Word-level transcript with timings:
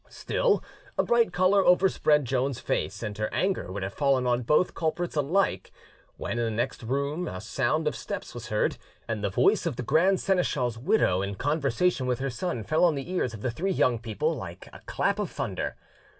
Still, 0.09 0.63
a 0.97 1.03
bright 1.03 1.31
colour 1.31 1.63
overspread 1.63 2.25
Joan's 2.25 2.59
face, 2.59 3.03
and 3.03 3.15
her 3.19 3.31
anger 3.31 3.71
would 3.71 3.83
have 3.83 3.93
fallen 3.93 4.25
on 4.25 4.41
both 4.41 4.73
culprits 4.73 5.15
alike, 5.15 5.71
when 6.17 6.39
in 6.39 6.43
the 6.45 6.49
next 6.49 6.81
room 6.81 7.27
a 7.27 7.39
sound 7.39 7.87
of 7.87 7.95
steps 7.95 8.33
was 8.33 8.47
heard, 8.47 8.79
and 9.07 9.23
the 9.23 9.29
voice 9.29 9.67
of 9.67 9.75
the 9.75 9.83
grand 9.83 10.19
seneschal's 10.19 10.75
widow 10.79 11.21
in 11.21 11.35
conversation 11.35 12.07
with 12.07 12.17
her 12.17 12.31
son 12.31 12.63
fell 12.63 12.83
on 12.83 12.95
the 12.95 13.11
ears 13.11 13.35
of 13.35 13.41
the 13.41 13.51
three 13.51 13.69
young 13.71 13.99
people 13.99 14.33
like 14.35 14.67
a 14.73 14.79
clap 14.87 15.19
of 15.19 15.29
thunder. 15.29 15.75